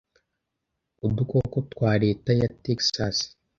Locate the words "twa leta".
1.71-2.31